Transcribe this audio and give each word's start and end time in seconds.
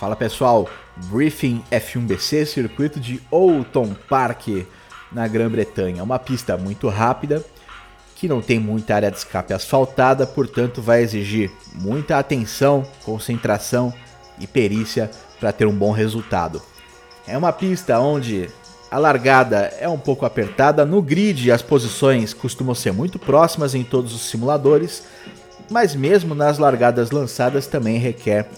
Fala 0.00 0.16
pessoal, 0.16 0.66
Briefing 1.10 1.62
F1BC, 1.70 2.46
circuito 2.46 2.98
de 2.98 3.20
Oulton 3.30 3.94
Park, 4.08 4.64
na 5.12 5.28
Grã-Bretanha. 5.28 6.02
Uma 6.02 6.18
pista 6.18 6.56
muito 6.56 6.88
rápida, 6.88 7.44
que 8.16 8.26
não 8.26 8.40
tem 8.40 8.58
muita 8.58 8.94
área 8.94 9.10
de 9.10 9.18
escape 9.18 9.52
asfaltada, 9.52 10.26
portanto 10.26 10.80
vai 10.80 11.02
exigir 11.02 11.50
muita 11.74 12.18
atenção, 12.18 12.82
concentração 13.04 13.92
e 14.38 14.46
perícia 14.46 15.10
para 15.38 15.52
ter 15.52 15.66
um 15.66 15.76
bom 15.76 15.90
resultado. 15.90 16.62
É 17.26 17.36
uma 17.36 17.52
pista 17.52 18.00
onde 18.00 18.48
a 18.90 18.96
largada 18.96 19.70
é 19.78 19.86
um 19.86 19.98
pouco 19.98 20.24
apertada, 20.24 20.86
no 20.86 21.02
grid 21.02 21.52
as 21.52 21.60
posições 21.60 22.32
costumam 22.32 22.74
ser 22.74 22.94
muito 22.94 23.18
próximas 23.18 23.74
em 23.74 23.84
todos 23.84 24.14
os 24.14 24.22
simuladores, 24.30 25.02
mas 25.70 25.94
mesmo 25.94 26.34
nas 26.34 26.56
largadas 26.56 27.10
lançadas 27.10 27.66
também 27.66 27.98
requer 27.98 28.48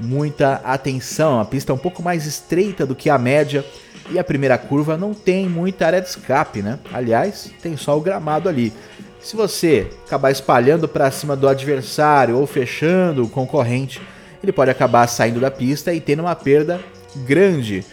muita 0.00 0.60
atenção. 0.64 1.40
A 1.40 1.44
pista 1.44 1.72
é 1.72 1.74
um 1.74 1.78
pouco 1.78 2.02
mais 2.02 2.26
estreita 2.26 2.86
do 2.86 2.94
que 2.94 3.10
a 3.10 3.18
média 3.18 3.64
e 4.10 4.18
a 4.18 4.24
primeira 4.24 4.56
curva 4.56 4.96
não 4.96 5.12
tem 5.14 5.48
muita 5.48 5.86
área 5.86 6.00
de 6.00 6.08
escape, 6.08 6.62
né? 6.62 6.78
Aliás, 6.92 7.50
tem 7.62 7.76
só 7.76 7.96
o 7.96 8.00
gramado 8.00 8.48
ali. 8.48 8.72
Se 9.20 9.34
você 9.34 9.90
acabar 10.06 10.30
espalhando 10.30 10.86
para 10.86 11.10
cima 11.10 11.34
do 11.34 11.48
adversário 11.48 12.38
ou 12.38 12.46
fechando 12.46 13.24
o 13.24 13.28
concorrente, 13.28 14.00
ele 14.42 14.52
pode 14.52 14.70
acabar 14.70 15.06
saindo 15.08 15.40
da 15.40 15.50
pista 15.50 15.92
e 15.92 16.00
tendo 16.00 16.20
uma 16.20 16.36
perda 16.36 16.80
grande 17.24 17.84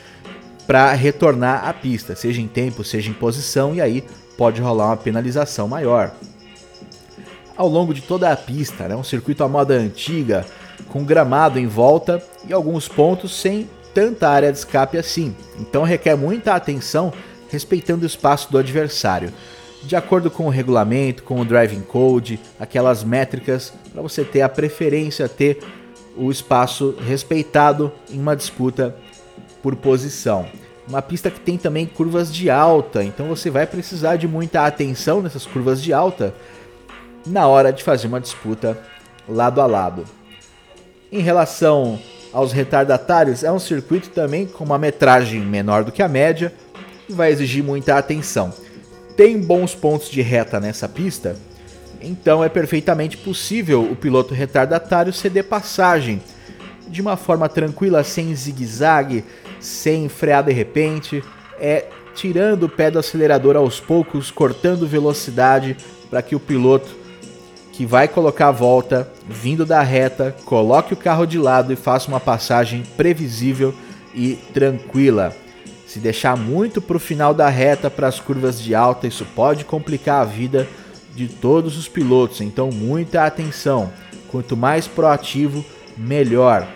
para 0.67 0.94
retornar 0.94 1.67
à 1.67 1.73
pista, 1.73 2.16
seja 2.16 2.41
em 2.41 2.47
tempo, 2.47 2.83
seja 2.83 3.09
em 3.09 3.13
posição, 3.13 3.73
e 3.73 3.81
aí 3.81 4.03
pode 4.38 4.61
rolar 4.61 4.88
uma 4.88 4.97
penalização 4.97 5.67
maior. 5.67 6.11
Ao 7.55 7.67
longo 7.67 7.94
de 7.94 8.02
toda 8.02 8.31
a 8.31 8.38
pista, 8.38 8.88
né, 8.88 8.95
um 8.95 9.03
circuito 9.03 9.44
à 9.44 9.47
moda 9.47 9.73
antiga, 9.73 10.45
com 10.93 11.03
gramado 11.03 11.57
em 11.57 11.65
volta 11.65 12.23
e 12.47 12.53
alguns 12.53 12.88
pontos 12.88 13.33
sem 13.41 13.67
tanta 13.95 14.29
área 14.29 14.52
de 14.52 14.59
escape 14.59 14.95
assim. 14.95 15.35
Então 15.59 15.81
requer 15.81 16.16
muita 16.16 16.53
atenção 16.53 17.11
respeitando 17.50 18.03
o 18.03 18.05
espaço 18.05 18.52
do 18.52 18.59
adversário. 18.59 19.33
De 19.81 19.95
acordo 19.95 20.30
com 20.30 20.45
o 20.45 20.52
regulamento, 20.52 21.23
com 21.23 21.41
o 21.41 21.45
driving 21.45 21.81
code, 21.81 22.39
aquelas 22.59 23.03
métricas 23.03 23.73
para 23.91 24.03
você 24.03 24.23
ter 24.23 24.44
a 24.44 24.50
preferência, 24.50 25.27
ter 25.27 25.63
o 26.16 26.30
espaço 26.30 26.95
respeitado 27.03 27.91
em 28.11 28.19
uma 28.19 28.35
disputa 28.35 28.95
por 29.63 29.75
posição. 29.75 30.45
Uma 30.88 31.02
pista 31.02 31.31
que 31.31 31.39
tem 31.39 31.57
também 31.57 31.88
curvas 31.88 32.31
de 32.31 32.52
alta, 32.52 33.03
então 33.03 33.28
você 33.28 33.50
vai 33.50 33.66
precisar 33.66 34.17
de 34.17 34.28
muita 34.28 34.63
atenção 34.63 35.23
nessas 35.23 35.44
curvas 35.47 35.81
de 35.81 35.91
alta 35.91 36.35
na 37.25 37.47
hora 37.47 37.73
de 37.73 37.83
fazer 37.83 38.07
uma 38.07 38.22
disputa 38.22 38.78
lado 39.28 39.59
a 39.59 39.66
lado. 39.66 40.05
Em 41.14 41.22
relação 41.22 42.00
aos 42.33 42.52
retardatários, 42.52 43.44
é 43.44 43.52
um 43.52 43.59
circuito 43.59 44.09
também 44.09 44.47
com 44.47 44.64
uma 44.64 44.80
metragem 44.80 45.39
menor 45.42 45.83
do 45.83 45.92
que 45.92 46.02
a 46.02 46.08
média 46.08 46.52
e 47.08 47.14
vai 47.14 47.31
exigir 47.31 47.64
muita 47.64 47.95
atenção. 47.95 48.52
Tem 49.16 49.39
bons 49.39 49.75
pontos 49.75 50.09
de 50.09 50.23
reta 50.23 50.59
nessa 50.59 50.89
pista, 50.89 51.36
então 52.02 52.44
é 52.44 52.50
perfeitamente 52.50 53.16
possível 53.16 53.84
o 53.84 53.95
piloto 53.95 54.34
retardatário 54.34 55.14
ceder 55.14 55.44
passagem 55.44 56.19
de 56.88 57.00
uma 57.00 57.16
forma 57.16 57.47
tranquila, 57.47 58.03
sem 58.03 58.36
zigue-zague, 58.36 59.23
sem 59.59 60.09
frear 60.09 60.44
de 60.44 60.52
repente, 60.52 61.23
é 61.59 61.86
tirando 62.16 62.64
o 62.64 62.69
pé 62.69 62.89
do 62.89 62.97
acelerador 62.97 63.56
aos 63.56 63.80
poucos, 63.80 64.31
cortando 64.31 64.88
velocidade 64.88 65.78
para 66.09 66.23
que 66.23 66.36
o 66.36 66.39
piloto 66.39 67.03
que 67.73 67.88
vai 67.88 68.07
colocar 68.07 68.49
a 68.49 68.52
volta, 68.52 69.11
vindo 69.27 69.66
da 69.66 69.81
reta, 69.81 70.33
coloque 70.45 70.93
o 70.93 70.97
carro 70.97 71.25
de 71.25 71.39
lado 71.39 71.73
e 71.73 71.75
faça 71.75 72.07
uma 72.07 72.19
passagem 72.19 72.83
previsível 72.95 73.73
e 74.13 74.35
tranquila. 74.53 75.35
Se 75.88 75.99
deixar 75.99 76.38
muito 76.38 76.79
para 76.79 76.97
o 76.97 76.99
final 76.99 77.33
da 77.33 77.49
reta, 77.49 77.89
para 77.89 78.07
as 78.07 78.19
curvas 78.19 78.61
de 78.61 78.75
alta, 78.75 79.07
isso 79.07 79.25
pode 79.35 79.66
complicar 79.66 80.22
a 80.22 80.25
vida 80.25 80.67
de 81.16 81.28
todos 81.28 81.75
os 81.75 81.88
pilotos, 81.88 82.41
então 82.41 82.69
muita 82.69 83.25
atenção. 83.25 83.91
Quanto 84.29 84.56
mais 84.56 84.88
proativo, 84.88 85.66
melhor. 85.97 86.67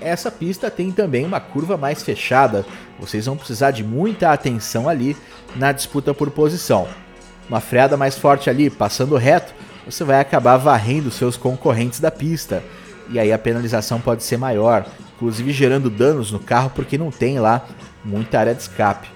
Essa 0.00 0.30
pista 0.30 0.70
tem 0.70 0.90
também 0.90 1.24
uma 1.24 1.38
curva 1.38 1.76
mais 1.76 2.02
fechada, 2.02 2.64
vocês 2.98 3.26
vão 3.26 3.36
precisar 3.36 3.70
de 3.72 3.84
muita 3.84 4.32
atenção 4.32 4.88
ali 4.88 5.16
na 5.54 5.70
disputa 5.70 6.14
por 6.14 6.30
posição. 6.30 6.88
Uma 7.46 7.60
freada 7.60 7.96
mais 7.96 8.16
forte 8.16 8.48
ali, 8.48 8.70
passando 8.70 9.16
reto, 9.16 9.54
você 9.84 10.04
vai 10.04 10.20
acabar 10.20 10.56
varrendo 10.56 11.10
seus 11.10 11.36
concorrentes 11.36 12.00
da 12.00 12.10
pista. 12.10 12.62
E 13.10 13.18
aí 13.18 13.32
a 13.32 13.38
penalização 13.38 14.00
pode 14.00 14.22
ser 14.22 14.36
maior, 14.36 14.86
inclusive 15.16 15.52
gerando 15.52 15.90
danos 15.90 16.30
no 16.30 16.38
carro 16.38 16.70
porque 16.74 16.96
não 16.96 17.10
tem 17.10 17.38
lá 17.38 17.66
muita 18.04 18.38
área 18.38 18.54
de 18.54 18.62
escape. 18.62 19.08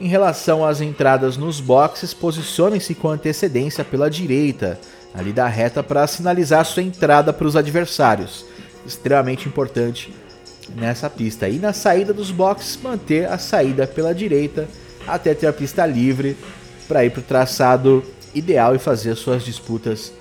Em 0.00 0.06
relação 0.06 0.64
às 0.64 0.80
entradas 0.80 1.36
nos 1.36 1.60
boxes, 1.60 2.14
posicionem-se 2.14 2.94
com 2.94 3.08
antecedência 3.08 3.84
pela 3.84 4.08
direita, 4.08 4.78
ali 5.12 5.32
da 5.32 5.48
reta, 5.48 5.82
para 5.82 6.06
sinalizar 6.06 6.64
sua 6.64 6.82
entrada 6.82 7.32
para 7.32 7.46
os 7.46 7.56
adversários. 7.56 8.44
Extremamente 8.86 9.48
importante 9.48 10.14
nessa 10.76 11.10
pista. 11.10 11.48
E 11.48 11.58
na 11.58 11.72
saída 11.72 12.12
dos 12.12 12.30
boxes, 12.30 12.78
manter 12.80 13.28
a 13.28 13.38
saída 13.38 13.86
pela 13.86 14.14
direita 14.14 14.68
até 15.06 15.34
ter 15.34 15.46
a 15.46 15.52
pista 15.52 15.84
livre 15.84 16.36
para 16.86 17.04
ir 17.04 17.10
para 17.10 17.20
o 17.20 17.24
traçado 17.24 18.04
ideal 18.38 18.74
e 18.74 18.78
fazer 18.78 19.14
suas 19.16 19.44
disputas 19.44 20.12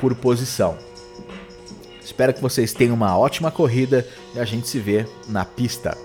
por 0.00 0.14
posição. 0.14 0.76
Espero 2.02 2.34
que 2.34 2.40
vocês 2.40 2.72
tenham 2.72 2.94
uma 2.94 3.16
ótima 3.16 3.50
corrida 3.50 4.06
e 4.34 4.40
a 4.40 4.44
gente 4.44 4.68
se 4.68 4.78
vê 4.78 5.06
na 5.28 5.44
pista. 5.44 5.96